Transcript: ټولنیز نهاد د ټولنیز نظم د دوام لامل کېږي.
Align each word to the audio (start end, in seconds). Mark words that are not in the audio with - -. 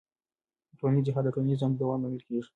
ټولنیز 0.77 1.05
نهاد 1.07 1.23
د 1.25 1.29
ټولنیز 1.35 1.57
نظم 1.59 1.71
د 1.73 1.77
دوام 1.81 1.99
لامل 2.03 2.21
کېږي. 2.27 2.49